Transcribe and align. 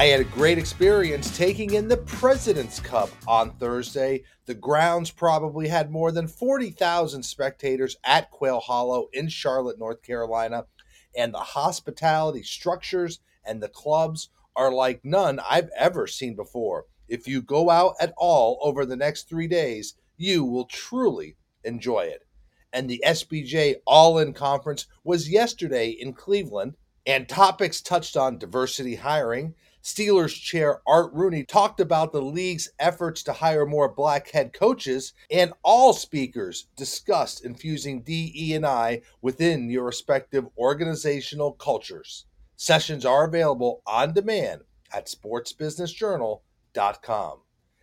I 0.00 0.06
had 0.06 0.20
a 0.20 0.24
great 0.24 0.56
experience 0.56 1.36
taking 1.36 1.74
in 1.74 1.86
the 1.86 1.98
President's 1.98 2.80
Cup 2.80 3.10
on 3.28 3.50
Thursday. 3.58 4.22
The 4.46 4.54
grounds 4.54 5.10
probably 5.10 5.68
had 5.68 5.90
more 5.90 6.10
than 6.10 6.26
40,000 6.26 7.22
spectators 7.22 7.98
at 8.02 8.30
Quail 8.30 8.60
Hollow 8.60 9.08
in 9.12 9.28
Charlotte, 9.28 9.78
North 9.78 10.00
Carolina, 10.00 10.64
and 11.14 11.34
the 11.34 11.40
hospitality 11.40 12.42
structures 12.42 13.20
and 13.44 13.62
the 13.62 13.68
clubs 13.68 14.30
are 14.56 14.72
like 14.72 15.04
none 15.04 15.38
I've 15.38 15.68
ever 15.76 16.06
seen 16.06 16.34
before. 16.34 16.86
If 17.06 17.28
you 17.28 17.42
go 17.42 17.68
out 17.68 17.96
at 18.00 18.14
all 18.16 18.58
over 18.62 18.86
the 18.86 18.96
next 18.96 19.28
three 19.28 19.48
days, 19.48 19.96
you 20.16 20.46
will 20.46 20.64
truly 20.64 21.36
enjoy 21.62 22.04
it. 22.04 22.24
And 22.72 22.88
the 22.88 23.04
SBJ 23.06 23.74
All 23.86 24.18
In 24.18 24.32
Conference 24.32 24.86
was 25.04 25.28
yesterday 25.28 25.90
in 25.90 26.14
Cleveland, 26.14 26.78
and 27.04 27.28
topics 27.28 27.82
touched 27.82 28.16
on 28.16 28.38
diversity 28.38 28.94
hiring 28.94 29.54
Steelers 29.82 30.38
chair 30.38 30.82
Art 30.86 31.10
Rooney 31.14 31.42
talked 31.44 31.80
about 31.80 32.12
the 32.12 32.20
league's 32.20 32.68
efforts 32.78 33.22
to 33.22 33.32
hire 33.32 33.64
more 33.64 33.88
black 33.88 34.30
head 34.30 34.52
coaches, 34.52 35.14
and 35.30 35.54
all 35.62 35.94
speakers 35.94 36.66
discussed 36.76 37.42
infusing 37.44 38.02
DE&I 38.02 39.00
within 39.22 39.70
your 39.70 39.84
respective 39.84 40.44
organizational 40.58 41.52
cultures. 41.52 42.26
Sessions 42.56 43.06
are 43.06 43.26
available 43.26 43.80
on 43.86 44.12
demand 44.12 44.60
at 44.92 45.06
sportsbusinessjournal.com. 45.06 47.38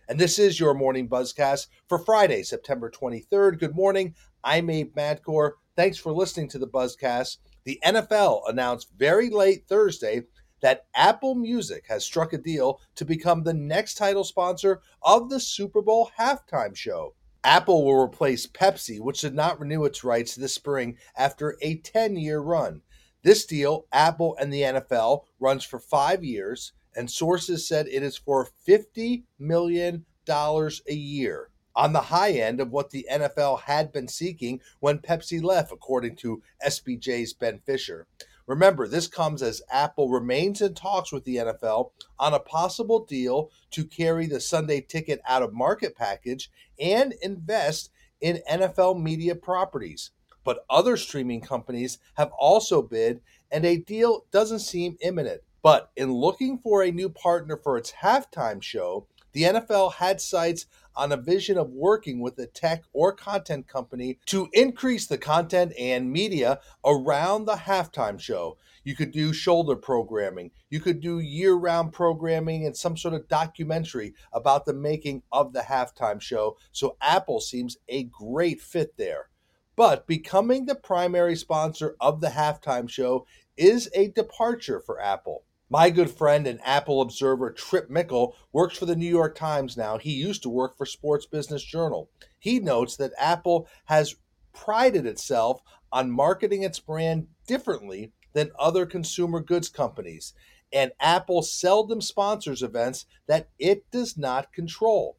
And 0.08 0.20
this 0.20 0.38
is 0.38 0.60
your 0.60 0.74
morning 0.74 1.08
buzzcast 1.08 1.66
for 1.88 1.98
Friday, 1.98 2.44
September 2.44 2.90
23rd. 2.90 3.58
Good 3.58 3.74
morning. 3.74 4.14
I'm 4.44 4.70
Abe 4.70 4.94
Madkour. 4.94 5.54
Thanks 5.76 5.98
for 5.98 6.12
listening 6.12 6.48
to 6.50 6.58
the 6.58 6.68
buzzcast. 6.68 7.38
The 7.64 7.80
NFL 7.84 8.42
announced 8.48 8.92
very 8.96 9.30
late 9.30 9.64
Thursday 9.68 10.22
that 10.60 10.86
Apple 10.94 11.34
Music 11.34 11.84
has 11.88 12.04
struck 12.04 12.32
a 12.32 12.38
deal 12.38 12.80
to 12.94 13.04
become 13.04 13.42
the 13.42 13.54
next 13.54 13.94
title 13.94 14.24
sponsor 14.24 14.80
of 15.02 15.30
the 15.30 15.40
Super 15.40 15.82
Bowl 15.82 16.10
halftime 16.18 16.74
show. 16.74 17.14
Apple 17.44 17.84
will 17.84 18.02
replace 18.02 18.46
Pepsi, 18.46 19.00
which 19.00 19.20
did 19.20 19.34
not 19.34 19.60
renew 19.60 19.84
its 19.84 20.02
rights 20.02 20.34
this 20.34 20.54
spring 20.54 20.96
after 21.16 21.56
a 21.62 21.76
10 21.76 22.16
year 22.16 22.40
run. 22.40 22.82
This 23.22 23.46
deal, 23.46 23.86
Apple 23.92 24.36
and 24.40 24.52
the 24.52 24.62
NFL, 24.62 25.24
runs 25.40 25.64
for 25.64 25.78
five 25.78 26.22
years, 26.24 26.72
and 26.94 27.10
sources 27.10 27.66
said 27.66 27.86
it 27.88 28.02
is 28.02 28.16
for 28.16 28.48
$50 28.66 29.24
million 29.38 30.04
a 30.28 30.94
year, 30.94 31.50
on 31.74 31.92
the 31.92 32.00
high 32.00 32.32
end 32.32 32.60
of 32.60 32.70
what 32.70 32.90
the 32.90 33.06
NFL 33.10 33.62
had 33.62 33.92
been 33.92 34.08
seeking 34.08 34.60
when 34.80 34.98
Pepsi 34.98 35.42
left, 35.42 35.72
according 35.72 36.16
to 36.16 36.42
SBJ's 36.66 37.32
Ben 37.32 37.60
Fisher. 37.64 38.06
Remember, 38.48 38.88
this 38.88 39.06
comes 39.06 39.42
as 39.42 39.60
Apple 39.70 40.08
remains 40.08 40.62
in 40.62 40.72
talks 40.72 41.12
with 41.12 41.24
the 41.24 41.36
NFL 41.36 41.90
on 42.18 42.32
a 42.32 42.40
possible 42.40 43.04
deal 43.04 43.50
to 43.72 43.84
carry 43.84 44.26
the 44.26 44.40
Sunday 44.40 44.80
ticket 44.80 45.20
out 45.28 45.42
of 45.42 45.52
market 45.52 45.94
package 45.94 46.50
and 46.80 47.12
invest 47.20 47.90
in 48.22 48.40
NFL 48.50 49.02
media 49.02 49.34
properties. 49.34 50.12
But 50.44 50.64
other 50.70 50.96
streaming 50.96 51.42
companies 51.42 51.98
have 52.14 52.32
also 52.38 52.80
bid, 52.80 53.20
and 53.50 53.66
a 53.66 53.76
deal 53.76 54.24
doesn't 54.30 54.60
seem 54.60 54.96
imminent. 55.02 55.42
But 55.62 55.90
in 55.94 56.10
looking 56.14 56.56
for 56.56 56.82
a 56.82 56.90
new 56.90 57.10
partner 57.10 57.58
for 57.58 57.76
its 57.76 57.92
halftime 57.92 58.62
show, 58.62 59.06
the 59.32 59.42
NFL 59.42 59.94
had 59.94 60.20
sights 60.20 60.66
on 60.98 61.12
a 61.12 61.16
vision 61.16 61.56
of 61.56 61.70
working 61.70 62.20
with 62.20 62.38
a 62.38 62.46
tech 62.46 62.82
or 62.92 63.12
content 63.12 63.68
company 63.68 64.18
to 64.26 64.48
increase 64.52 65.06
the 65.06 65.16
content 65.16 65.72
and 65.78 66.12
media 66.12 66.58
around 66.84 67.44
the 67.44 67.54
halftime 67.54 68.18
show. 68.18 68.58
You 68.82 68.96
could 68.96 69.12
do 69.12 69.32
shoulder 69.32 69.76
programming, 69.76 70.50
you 70.70 70.80
could 70.80 71.00
do 71.00 71.20
year 71.20 71.54
round 71.54 71.92
programming, 71.92 72.66
and 72.66 72.76
some 72.76 72.96
sort 72.96 73.14
of 73.14 73.28
documentary 73.28 74.14
about 74.32 74.66
the 74.66 74.72
making 74.72 75.22
of 75.30 75.52
the 75.52 75.60
halftime 75.60 76.20
show. 76.20 76.56
So, 76.72 76.96
Apple 77.00 77.40
seems 77.40 77.76
a 77.88 78.04
great 78.04 78.60
fit 78.60 78.96
there. 78.96 79.28
But 79.76 80.08
becoming 80.08 80.66
the 80.66 80.74
primary 80.74 81.36
sponsor 81.36 81.94
of 82.00 82.20
the 82.20 82.28
halftime 82.28 82.88
show 82.88 83.26
is 83.56 83.88
a 83.94 84.08
departure 84.08 84.80
for 84.80 85.00
Apple. 85.00 85.44
My 85.70 85.90
good 85.90 86.10
friend 86.10 86.46
and 86.46 86.60
Apple 86.64 87.02
observer 87.02 87.52
Trip 87.52 87.90
Mickle 87.90 88.34
works 88.52 88.78
for 88.78 88.86
the 88.86 88.96
New 88.96 89.08
York 89.08 89.34
Times 89.34 89.76
now. 89.76 89.98
He 89.98 90.12
used 90.12 90.42
to 90.44 90.48
work 90.48 90.78
for 90.78 90.86
Sports 90.86 91.26
Business 91.26 91.62
Journal. 91.62 92.10
He 92.38 92.58
notes 92.58 92.96
that 92.96 93.12
Apple 93.18 93.68
has 93.84 94.16
prided 94.54 95.04
itself 95.04 95.60
on 95.92 96.10
marketing 96.10 96.62
its 96.62 96.80
brand 96.80 97.26
differently 97.46 98.12
than 98.32 98.50
other 98.58 98.86
consumer 98.86 99.40
goods 99.40 99.68
companies, 99.68 100.32
and 100.72 100.92
Apple 101.00 101.42
seldom 101.42 102.00
sponsors 102.00 102.62
events 102.62 103.04
that 103.26 103.50
it 103.58 103.90
does 103.90 104.16
not 104.16 104.52
control. 104.54 105.18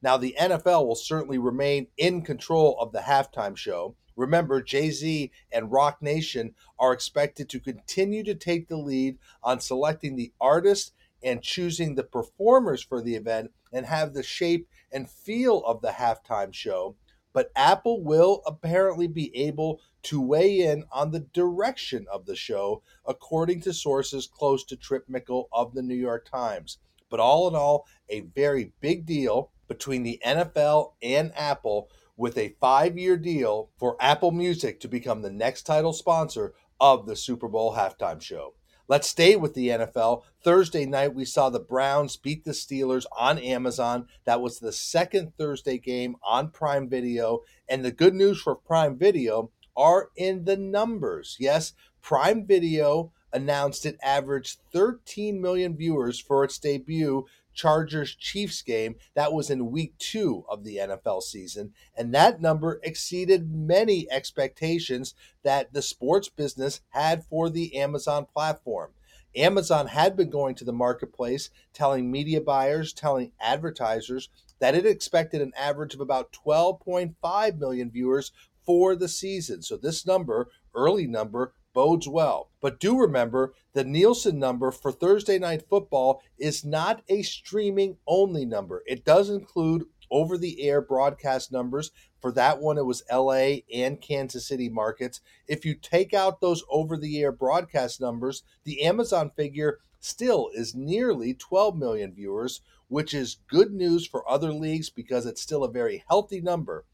Now, 0.00 0.16
the 0.16 0.34
NFL 0.40 0.86
will 0.86 0.94
certainly 0.94 1.36
remain 1.36 1.88
in 1.98 2.22
control 2.22 2.78
of 2.80 2.92
the 2.92 3.00
halftime 3.00 3.56
show, 3.56 3.96
Remember, 4.20 4.60
Jay 4.60 4.90
Z 4.90 5.30
and 5.50 5.72
Roc 5.72 6.02
Nation 6.02 6.54
are 6.78 6.92
expected 6.92 7.48
to 7.48 7.58
continue 7.58 8.22
to 8.24 8.34
take 8.34 8.68
the 8.68 8.76
lead 8.76 9.16
on 9.42 9.60
selecting 9.60 10.14
the 10.14 10.30
artists 10.38 10.92
and 11.22 11.42
choosing 11.42 11.94
the 11.94 12.02
performers 12.02 12.82
for 12.82 13.00
the 13.00 13.14
event 13.14 13.50
and 13.72 13.86
have 13.86 14.12
the 14.12 14.22
shape 14.22 14.68
and 14.92 15.08
feel 15.08 15.64
of 15.64 15.80
the 15.80 15.92
halftime 15.92 16.52
show. 16.52 16.96
But 17.32 17.50
Apple 17.56 18.02
will 18.02 18.42
apparently 18.44 19.06
be 19.06 19.34
able 19.34 19.80
to 20.02 20.20
weigh 20.20 20.60
in 20.60 20.84
on 20.92 21.12
the 21.12 21.20
direction 21.20 22.04
of 22.12 22.26
the 22.26 22.36
show, 22.36 22.82
according 23.06 23.62
to 23.62 23.72
sources 23.72 24.26
close 24.26 24.64
to 24.64 24.76
Trip 24.76 25.08
Mickle 25.08 25.48
of 25.50 25.72
the 25.72 25.82
New 25.82 25.94
York 25.94 26.28
Times. 26.30 26.76
But 27.08 27.20
all 27.20 27.48
in 27.48 27.54
all, 27.54 27.86
a 28.10 28.20
very 28.20 28.74
big 28.82 29.06
deal 29.06 29.50
between 29.66 30.02
the 30.02 30.20
NFL 30.22 30.92
and 31.00 31.32
Apple 31.34 31.88
with 32.20 32.36
a 32.36 32.54
five 32.60 32.98
year 32.98 33.16
deal 33.16 33.70
for 33.78 33.96
Apple 33.98 34.30
Music 34.30 34.78
to 34.80 34.88
become 34.88 35.22
the 35.22 35.30
next 35.30 35.62
title 35.62 35.94
sponsor 35.94 36.52
of 36.78 37.06
the 37.06 37.16
Super 37.16 37.48
Bowl 37.48 37.74
halftime 37.74 38.20
show. 38.20 38.52
Let's 38.88 39.08
stay 39.08 39.36
with 39.36 39.54
the 39.54 39.68
NFL. 39.68 40.24
Thursday 40.44 40.84
night, 40.84 41.14
we 41.14 41.24
saw 41.24 41.48
the 41.48 41.60
Browns 41.60 42.16
beat 42.16 42.44
the 42.44 42.50
Steelers 42.50 43.06
on 43.18 43.38
Amazon. 43.38 44.06
That 44.26 44.42
was 44.42 44.58
the 44.58 44.72
second 44.72 45.32
Thursday 45.38 45.78
game 45.78 46.16
on 46.22 46.50
Prime 46.50 46.90
Video. 46.90 47.40
And 47.68 47.84
the 47.84 47.92
good 47.92 48.14
news 48.14 48.42
for 48.42 48.54
Prime 48.54 48.98
Video 48.98 49.50
are 49.74 50.10
in 50.14 50.44
the 50.44 50.56
numbers. 50.56 51.36
Yes, 51.40 51.72
Prime 52.02 52.46
Video 52.46 53.12
announced 53.32 53.86
it 53.86 53.96
averaged 54.02 54.58
13 54.72 55.40
million 55.40 55.76
viewers 55.76 56.20
for 56.20 56.44
its 56.44 56.58
debut 56.58 57.24
Chargers 57.54 58.14
Chiefs 58.14 58.62
game. 58.62 58.96
That 59.14 59.32
was 59.32 59.50
in 59.50 59.70
week 59.70 59.96
two 59.98 60.44
of 60.48 60.64
the 60.64 60.76
NFL 60.76 61.22
season. 61.22 61.72
And 61.96 62.14
that 62.14 62.40
number 62.40 62.80
exceeded 62.82 63.50
many 63.50 64.10
expectations 64.10 65.14
that 65.42 65.72
the 65.72 65.82
sports 65.82 66.28
business 66.28 66.80
had 66.90 67.24
for 67.24 67.50
the 67.50 67.76
Amazon 67.76 68.26
platform. 68.32 68.92
Amazon 69.36 69.86
had 69.86 70.16
been 70.16 70.30
going 70.30 70.54
to 70.56 70.64
the 70.64 70.72
marketplace 70.72 71.50
telling 71.72 72.10
media 72.10 72.40
buyers, 72.40 72.92
telling 72.92 73.32
advertisers 73.40 74.28
that 74.58 74.74
it 74.74 74.84
expected 74.84 75.40
an 75.40 75.52
average 75.56 75.94
of 75.94 76.00
about 76.00 76.32
12.5 76.32 77.58
million 77.58 77.90
viewers 77.90 78.32
for 78.64 78.94
the 78.94 79.08
season. 79.08 79.62
So 79.62 79.76
this 79.76 80.06
number, 80.06 80.48
early 80.74 81.06
number, 81.06 81.54
bodes 81.72 82.08
well. 82.08 82.50
But 82.60 82.80
do 82.80 82.98
remember 82.98 83.54
the 83.72 83.84
Nielsen 83.84 84.38
number 84.38 84.70
for 84.70 84.92
Thursday 84.92 85.38
Night 85.38 85.68
Football 85.68 86.22
is 86.38 86.64
not 86.64 87.02
a 87.08 87.22
streaming 87.22 87.96
only 88.06 88.44
number. 88.44 88.82
It 88.86 89.04
does 89.04 89.30
include 89.30 89.84
over 90.10 90.36
the 90.36 90.62
air 90.62 90.80
broadcast 90.80 91.52
numbers. 91.52 91.90
For 92.20 92.32
that 92.32 92.60
one, 92.60 92.76
it 92.76 92.84
was 92.84 93.02
LA 93.10 93.58
and 93.72 94.00
Kansas 94.00 94.46
City 94.46 94.68
markets. 94.68 95.20
If 95.46 95.64
you 95.64 95.74
take 95.74 96.12
out 96.12 96.40
those 96.40 96.64
over 96.68 96.96
the 96.96 97.20
air 97.22 97.32
broadcast 97.32 98.00
numbers, 98.00 98.42
the 98.64 98.82
Amazon 98.82 99.30
figure 99.36 99.78
still 100.00 100.50
is 100.54 100.74
nearly 100.74 101.34
12 101.34 101.76
million 101.76 102.12
viewers, 102.12 102.60
which 102.88 103.14
is 103.14 103.38
good 103.48 103.72
news 103.72 104.06
for 104.06 104.28
other 104.28 104.52
leagues 104.52 104.90
because 104.90 105.26
it's 105.26 105.40
still 105.40 105.64
a 105.64 105.70
very 105.70 106.04
healthy 106.08 106.40
number. 106.40 106.84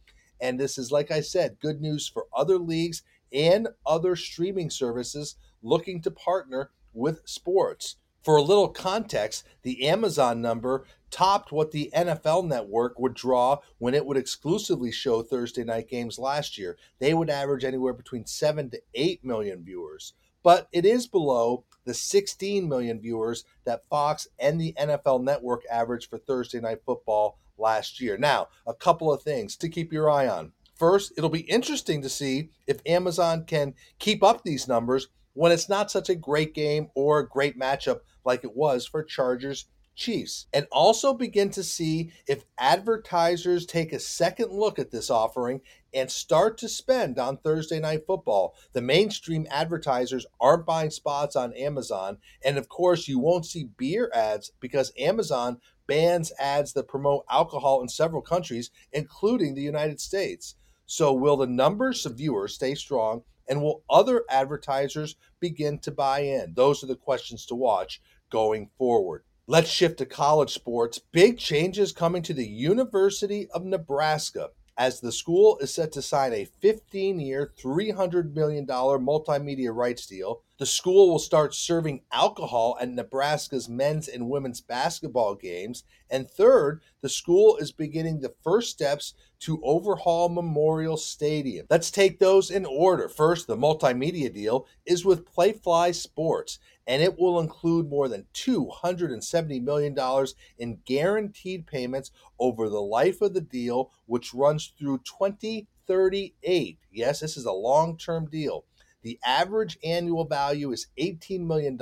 And 0.41 0.61
this 0.61 0.77
is, 0.77 0.93
like 0.93 1.11
I 1.11 1.23
said, 1.23 1.61
good 1.61 1.81
news 1.81 2.09
for 2.09 2.27
other 2.35 2.59
leagues 2.59 3.03
and 3.37 3.69
other 3.85 4.17
streaming 4.17 4.71
services 4.71 5.37
looking 5.63 6.01
to 6.03 6.11
partner 6.11 6.71
with 6.95 7.21
sports. 7.27 7.97
For 8.23 8.37
a 8.37 8.43
little 8.43 8.69
context, 8.69 9.45
the 9.63 9.87
Amazon 9.87 10.41
number 10.41 10.85
topped 11.13 11.53
what 11.53 11.71
the 11.71 11.93
NFL 11.95 12.49
network 12.49 12.99
would 12.99 13.15
draw 13.15 13.59
when 13.79 13.95
it 13.95 14.05
would 14.05 14.17
exclusively 14.17 14.91
show 14.91 15.23
Thursday 15.23 15.63
night 15.63 15.89
games 15.89 16.19
last 16.19 16.59
year. 16.59 16.77
They 16.99 17.15
would 17.15 17.31
average 17.31 17.63
anywhere 17.63 17.93
between 17.93 18.27
7 18.27 18.71
to 18.71 18.83
8 18.95 19.25
million 19.25 19.63
viewers. 19.63 20.15
But 20.43 20.69
it 20.73 20.85
is 20.85 21.07
below 21.07 21.65
the 21.85 21.95
16 21.95 22.69
million 22.69 23.01
viewers 23.01 23.45
that 23.65 23.89
Fox 23.89 24.27
and 24.39 24.61
the 24.61 24.75
NFL 24.79 25.23
network 25.23 25.63
averaged 25.71 26.11
for 26.11 26.19
Thursday 26.19 26.61
night 26.61 26.81
football 26.85 27.39
last 27.59 28.01
year. 28.01 28.17
Now, 28.17 28.49
a 28.67 28.75
couple 28.75 29.13
of 29.13 29.23
things 29.23 29.57
to 29.57 29.69
keep 29.69 29.93
your 29.93 30.11
eye 30.11 30.27
on. 30.29 30.53
First, 30.77 31.15
it'll 31.17 31.31
be 31.31 31.41
interesting 31.41 32.03
to 32.03 32.09
see 32.09 32.51
if 32.67 32.81
Amazon 32.85 33.45
can 33.47 33.75
keep 33.99 34.23
up 34.23 34.45
these 34.45 34.69
numbers 34.69 35.09
when 35.33 35.53
it's 35.53 35.69
not 35.69 35.91
such 35.91 36.09
a 36.09 36.15
great 36.15 36.55
game 36.55 36.89
or 36.95 37.19
a 37.19 37.29
great 37.29 37.59
matchup 37.59 38.01
like 38.25 38.45
it 38.45 38.55
was 38.55 38.87
for 38.87 39.03
Chargers 39.03 39.67
Chiefs. 39.95 40.47
And 40.53 40.67
also 40.71 41.15
begin 41.15 41.49
to 41.51 41.63
see 41.63 42.13
if 42.27 42.45
advertisers 42.59 43.65
take 43.65 43.95
a 43.95 43.99
second 43.99 44.53
look 44.53 44.79
at 44.79 44.91
this 44.91 45.09
offering 45.09 45.63
and 45.95 46.11
start 46.11 46.59
to 46.59 46.69
spend 46.69 47.19
on 47.19 47.39
Thursday 47.39 47.81
night 47.81 48.07
football. 48.07 48.55
The 48.75 48.83
mainstream 48.83 49.47
advertisers 49.51 50.27
aren't 50.39 50.67
buying 50.67 50.91
spots 50.91 51.37
on 51.37 51.55
Amazon. 51.55 52.19
And 52.45 52.59
of 52.59 52.69
course, 52.69 53.09
you 53.09 53.19
won't 53.19 53.47
see 53.47 53.71
beer 53.79 54.11
ads 54.15 54.53
because 54.61 54.93
Amazon 54.99 55.59
bans 55.87 56.33
ads 56.39 56.75
that 56.75 56.89
promote 56.89 57.25
alcohol 57.31 57.81
in 57.81 57.89
several 57.89 58.21
countries, 58.21 58.71
including 58.93 59.55
the 59.55 59.63
United 59.63 60.01
States. 60.01 60.57
So, 60.87 61.13
will 61.13 61.37
the 61.37 61.47
numbers 61.47 62.07
of 62.07 62.17
viewers 62.17 62.55
stay 62.55 62.75
strong? 62.75 63.23
And 63.49 63.63
will 63.63 63.85
other 63.91 64.25
advertisers 64.31 65.17
begin 65.41 65.79
to 65.81 65.91
buy 65.91 66.21
in? 66.21 66.55
Those 66.55 66.83
are 66.83 66.87
the 66.87 66.97
questions 66.97 67.47
to 67.47 67.55
watch 67.55 68.01
going 68.31 68.71
forward. 68.79 69.25
Let's 69.49 69.71
shift 69.71 69.99
to 69.99 70.07
college 70.07 70.53
sports. 70.53 70.99
Big 70.99 71.39
changes 71.39 71.93
coming 71.93 72.23
to 72.23 72.35
the 72.35 72.47
University 72.47 73.49
of 73.51 73.65
Nebraska 73.65 74.51
as 74.79 75.01
the 75.01 75.13
school 75.13 75.59
is 75.59 75.75
set 75.75 75.93
to 75.93 76.03
sign 76.03 76.33
a 76.33 76.45
15 76.61 77.19
year, 77.19 77.53
$300 77.59 78.35
million 78.35 78.67
multimedia 78.67 79.75
rights 79.75 80.07
deal. 80.07 80.43
The 80.59 80.67
school 80.67 81.11
will 81.11 81.19
start 81.19 81.55
serving 81.55 82.03
alcohol 82.13 82.79
at 82.81 82.89
Nebraska's 82.89 83.69
men's 83.69 84.09
and 84.09 84.29
women's 84.29 84.61
basketball 84.61 85.35
games. 85.35 85.85
And 86.11 86.31
third, 86.31 86.81
the 87.03 87.09
school 87.09 87.57
is 87.57 87.73
beginning 87.73 88.21
the 88.21 88.35
first 88.43 88.71
steps 88.71 89.15
to 89.41 89.61
overhaul 89.63 90.31
Memorial 90.31 90.97
Stadium. 90.97 91.67
Let's 91.69 91.91
take 91.91 92.19
those 92.19 92.51
in 92.51 92.65
order. 92.65 93.09
First, 93.09 93.47
the 93.47 93.57
multimedia 93.57 94.33
deal 94.33 94.67
is 94.87 95.05
with 95.05 95.31
Playfly 95.31 95.95
Sports, 95.95 96.59
and 96.87 97.03
it 97.03 97.19
will 97.19 97.41
include 97.41 97.89
more 97.89 98.09
than 98.09 98.27
$270 98.35 99.63
million 99.63 100.27
in 100.59 100.79
guaranteed 100.85 101.67
payments 101.67 102.11
over 102.39 102.69
the 102.69 102.81
life 102.81 103.21
of 103.21 103.35
the 103.35 103.41
deal, 103.41 103.93
which 104.07 104.35
runs 104.35 104.73
through 104.79 104.99
2038. 104.99 106.79
Yes, 106.93 107.21
this 107.21 107.37
is 107.37 107.45
a 107.45 107.53
long 107.53 107.97
term 107.97 108.29
deal. 108.31 108.65
The 109.03 109.19
average 109.25 109.79
annual 109.85 110.25
value 110.25 110.73
is 110.73 110.89
$18 110.99 111.47
million 111.47 111.79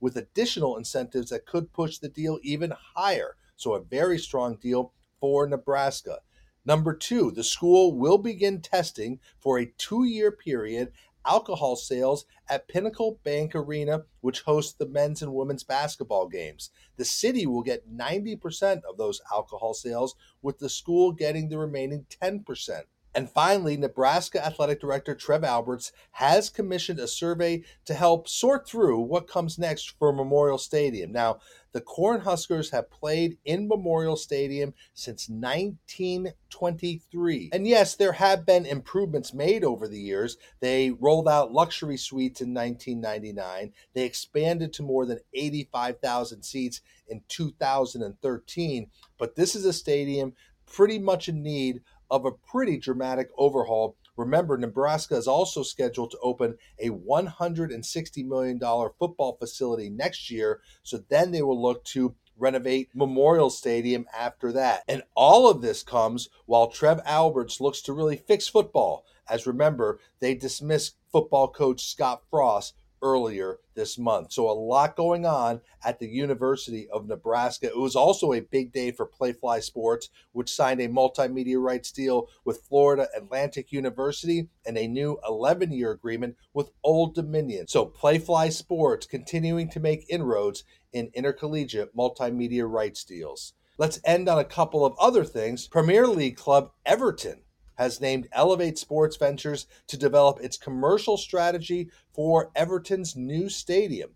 with 0.00 0.16
additional 0.16 0.76
incentives 0.76 1.30
that 1.30 1.46
could 1.46 1.72
push 1.72 1.98
the 1.98 2.08
deal 2.08 2.38
even 2.42 2.72
higher. 2.94 3.36
So, 3.56 3.74
a 3.74 3.82
very 3.82 4.18
strong 4.18 4.56
deal 4.56 4.92
for 5.20 5.48
Nebraska. 5.48 6.18
Number 6.64 6.94
two, 6.94 7.30
the 7.30 7.44
school 7.44 7.96
will 7.96 8.18
begin 8.18 8.60
testing 8.60 9.20
for 9.38 9.58
a 9.58 9.72
two 9.76 10.04
year 10.04 10.32
period 10.32 10.92
alcohol 11.26 11.76
sales 11.76 12.26
at 12.48 12.68
Pinnacle 12.68 13.18
Bank 13.24 13.54
Arena, 13.54 14.04
which 14.20 14.42
hosts 14.42 14.72
the 14.72 14.88
men's 14.88 15.22
and 15.22 15.34
women's 15.34 15.64
basketball 15.64 16.28
games. 16.28 16.70
The 16.96 17.04
city 17.04 17.46
will 17.46 17.62
get 17.62 17.90
90% 17.90 18.82
of 18.88 18.96
those 18.96 19.20
alcohol 19.32 19.74
sales, 19.74 20.14
with 20.42 20.58
the 20.58 20.68
school 20.68 21.12
getting 21.12 21.48
the 21.48 21.58
remaining 21.58 22.06
10%. 22.22 22.82
And 23.14 23.30
finally, 23.30 23.76
Nebraska 23.76 24.44
Athletic 24.44 24.80
Director 24.80 25.14
Trev 25.14 25.44
Alberts 25.44 25.92
has 26.12 26.48
commissioned 26.50 26.98
a 26.98 27.06
survey 27.06 27.62
to 27.84 27.94
help 27.94 28.28
sort 28.28 28.66
through 28.66 28.98
what 29.00 29.28
comes 29.28 29.56
next 29.58 29.96
for 29.98 30.12
Memorial 30.12 30.58
Stadium. 30.58 31.12
Now, 31.12 31.38
the 31.72 31.80
Cornhuskers 31.80 32.70
have 32.70 32.90
played 32.90 33.38
in 33.44 33.68
Memorial 33.68 34.16
Stadium 34.16 34.74
since 34.94 35.28
1923. 35.28 37.50
And 37.52 37.66
yes, 37.66 37.96
there 37.96 38.12
have 38.12 38.46
been 38.46 38.64
improvements 38.64 39.34
made 39.34 39.64
over 39.64 39.88
the 39.88 40.00
years. 40.00 40.36
They 40.60 40.92
rolled 40.92 41.28
out 41.28 41.52
luxury 41.52 41.96
suites 41.96 42.40
in 42.40 42.54
1999, 42.54 43.72
they 43.92 44.04
expanded 44.04 44.72
to 44.74 44.84
more 44.84 45.06
than 45.06 45.18
85,000 45.34 46.42
seats 46.42 46.80
in 47.08 47.22
2013. 47.28 48.86
But 49.18 49.34
this 49.34 49.56
is 49.56 49.64
a 49.64 49.72
stadium 49.72 50.34
pretty 50.66 50.98
much 50.98 51.28
in 51.28 51.42
need 51.42 51.82
of 52.10 52.24
a 52.24 52.32
pretty 52.32 52.78
dramatic 52.78 53.28
overhaul. 53.36 53.96
Remember, 54.16 54.56
Nebraska 54.56 55.16
is 55.16 55.26
also 55.26 55.62
scheduled 55.62 56.12
to 56.12 56.18
open 56.22 56.56
a 56.78 56.90
$160 56.90 58.24
million 58.26 58.60
football 58.98 59.36
facility 59.38 59.90
next 59.90 60.30
year. 60.30 60.60
So 60.82 60.98
then 61.08 61.32
they 61.32 61.42
will 61.42 61.60
look 61.60 61.84
to 61.86 62.14
renovate 62.36 62.90
Memorial 62.94 63.50
Stadium 63.50 64.06
after 64.16 64.52
that. 64.52 64.82
And 64.88 65.02
all 65.14 65.48
of 65.48 65.62
this 65.62 65.82
comes 65.82 66.28
while 66.46 66.68
Trev 66.68 67.00
Alberts 67.04 67.60
looks 67.60 67.80
to 67.82 67.92
really 67.92 68.16
fix 68.16 68.48
football. 68.48 69.04
As 69.28 69.46
remember, 69.46 69.98
they 70.20 70.34
dismissed 70.34 70.96
football 71.10 71.48
coach 71.48 71.84
Scott 71.84 72.22
Frost 72.30 72.74
earlier 73.04 73.58
this 73.74 73.98
month. 73.98 74.32
So, 74.32 74.50
a 74.50 74.52
lot 74.52 74.96
going 74.96 75.26
on 75.26 75.60
at 75.84 76.00
the 76.00 76.08
University 76.08 76.88
of 76.88 77.06
Nebraska. 77.06 77.66
It 77.66 77.76
was 77.76 77.94
also 77.94 78.32
a 78.32 78.40
big 78.40 78.72
day 78.72 78.90
for 78.90 79.06
Playfly 79.06 79.62
Sports, 79.62 80.08
which 80.32 80.50
signed 80.50 80.80
a 80.80 80.88
multimedia 80.88 81.60
rights 81.60 81.92
deal 81.92 82.28
with 82.44 82.62
Florida 82.62 83.06
Atlantic 83.14 83.70
University 83.70 84.48
and 84.66 84.78
a 84.78 84.88
new 84.88 85.18
11 85.28 85.70
year 85.70 85.92
agreement 85.92 86.36
with 86.54 86.70
Old 86.82 87.14
Dominion. 87.14 87.68
So, 87.68 87.86
Playfly 87.86 88.52
Sports 88.52 89.06
continuing 89.06 89.68
to 89.70 89.80
make 89.80 90.06
inroads 90.08 90.64
in 90.92 91.10
intercollegiate 91.14 91.94
multimedia 91.94 92.68
rights 92.68 93.04
deals. 93.04 93.52
Let's 93.76 94.00
end 94.04 94.28
on 94.28 94.38
a 94.38 94.44
couple 94.44 94.86
of 94.86 94.96
other 94.98 95.24
things. 95.24 95.68
Premier 95.68 96.06
League 96.06 96.36
club 96.36 96.70
Everton 96.86 97.43
has 97.76 98.00
named 98.00 98.28
Elevate 98.32 98.78
Sports 98.78 99.16
Ventures 99.16 99.66
to 99.88 99.96
develop 99.96 100.40
its 100.40 100.56
commercial 100.56 101.16
strategy 101.16 101.90
for 102.12 102.50
Everton's 102.54 103.16
new 103.16 103.48
stadium. 103.48 104.10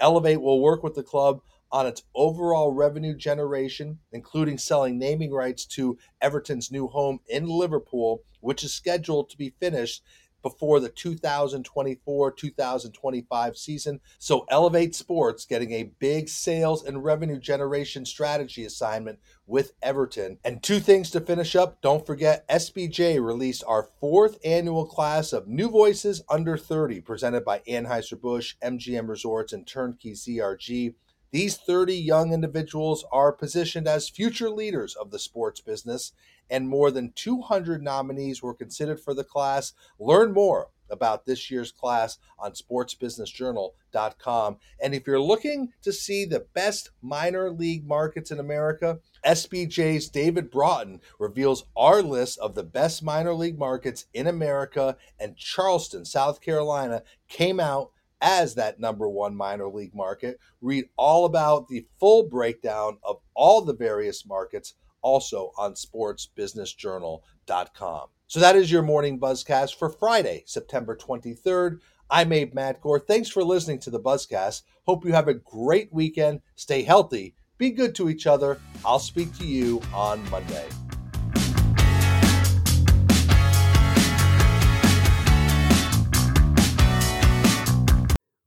Elevate 0.00 0.40
will 0.40 0.60
work 0.60 0.82
with 0.82 0.94
the 0.94 1.02
club 1.02 1.40
on 1.70 1.86
its 1.86 2.02
overall 2.14 2.70
revenue 2.70 3.16
generation, 3.16 3.98
including 4.12 4.58
selling 4.58 4.98
naming 4.98 5.32
rights 5.32 5.64
to 5.64 5.96
Everton's 6.20 6.70
new 6.70 6.86
home 6.86 7.18
in 7.28 7.46
Liverpool, 7.46 8.22
which 8.40 8.62
is 8.62 8.74
scheduled 8.74 9.30
to 9.30 9.38
be 9.38 9.54
finished 9.58 10.02
before 10.42 10.80
the 10.80 10.88
2024 10.88 12.32
2025 12.32 13.56
season. 13.56 14.00
So, 14.18 14.44
Elevate 14.48 14.94
Sports 14.94 15.44
getting 15.44 15.72
a 15.72 15.90
big 15.98 16.28
sales 16.28 16.84
and 16.84 17.04
revenue 17.04 17.38
generation 17.38 18.04
strategy 18.04 18.64
assignment 18.64 19.18
with 19.46 19.72
Everton. 19.82 20.38
And 20.44 20.62
two 20.62 20.80
things 20.80 21.10
to 21.10 21.20
finish 21.20 21.54
up 21.56 21.80
don't 21.80 22.06
forget, 22.06 22.48
SBJ 22.48 23.24
released 23.24 23.64
our 23.66 23.88
fourth 24.00 24.38
annual 24.44 24.86
class 24.86 25.32
of 25.32 25.48
New 25.48 25.68
Voices 25.68 26.22
Under 26.28 26.56
30, 26.56 27.00
presented 27.00 27.44
by 27.44 27.60
Anheuser-Busch, 27.68 28.56
MGM 28.62 29.08
Resorts, 29.08 29.52
and 29.52 29.66
Turnkey 29.66 30.12
CRG. 30.12 30.94
These 31.32 31.56
30 31.56 31.96
young 31.96 32.32
individuals 32.34 33.06
are 33.10 33.32
positioned 33.32 33.88
as 33.88 34.10
future 34.10 34.50
leaders 34.50 34.94
of 34.94 35.10
the 35.10 35.18
sports 35.18 35.62
business, 35.62 36.12
and 36.50 36.68
more 36.68 36.90
than 36.90 37.14
200 37.14 37.82
nominees 37.82 38.42
were 38.42 38.52
considered 38.52 39.00
for 39.00 39.14
the 39.14 39.24
class. 39.24 39.72
Learn 39.98 40.34
more 40.34 40.68
about 40.90 41.24
this 41.24 41.50
year's 41.50 41.72
class 41.72 42.18
on 42.38 42.52
sportsbusinessjournal.com. 42.52 44.58
And 44.78 44.94
if 44.94 45.06
you're 45.06 45.18
looking 45.18 45.72
to 45.80 45.90
see 45.90 46.26
the 46.26 46.44
best 46.52 46.90
minor 47.00 47.50
league 47.50 47.86
markets 47.86 48.30
in 48.30 48.38
America, 48.38 48.98
SBJ's 49.24 50.10
David 50.10 50.50
Broughton 50.50 51.00
reveals 51.18 51.64
our 51.74 52.02
list 52.02 52.38
of 52.40 52.54
the 52.54 52.62
best 52.62 53.02
minor 53.02 53.32
league 53.32 53.58
markets 53.58 54.04
in 54.12 54.26
America, 54.26 54.98
and 55.18 55.38
Charleston, 55.38 56.04
South 56.04 56.42
Carolina 56.42 57.04
came 57.26 57.58
out 57.58 57.90
as 58.22 58.54
that 58.54 58.80
number 58.80 59.06
one 59.08 59.36
minor 59.36 59.68
league 59.68 59.94
market. 59.94 60.38
Read 60.62 60.86
all 60.96 61.26
about 61.26 61.68
the 61.68 61.86
full 62.00 62.26
breakdown 62.28 62.96
of 63.02 63.18
all 63.34 63.60
the 63.60 63.74
various 63.74 64.24
markets 64.24 64.72
also 65.02 65.52
on 65.58 65.74
sportsbusinessjournal.com. 65.74 68.06
So 68.28 68.40
that 68.40 68.56
is 68.56 68.72
your 68.72 68.82
morning 68.82 69.20
buzzcast 69.20 69.74
for 69.74 69.90
Friday, 69.90 70.44
September 70.46 70.96
23rd. 70.96 71.80
I'm 72.08 72.32
Abe 72.32 72.54
Madkour. 72.54 73.06
Thanks 73.06 73.28
for 73.28 73.44
listening 73.44 73.80
to 73.80 73.90
the 73.90 74.00
Buzzcast. 74.00 74.62
Hope 74.86 75.04
you 75.04 75.12
have 75.12 75.28
a 75.28 75.34
great 75.34 75.92
weekend. 75.92 76.40
Stay 76.56 76.82
healthy. 76.82 77.34
Be 77.58 77.68
good 77.70 77.94
to 77.96 78.08
each 78.08 78.26
other. 78.26 78.58
I'll 78.84 78.98
speak 78.98 79.36
to 79.38 79.46
you 79.46 79.80
on 79.94 80.28
Monday. 80.30 80.66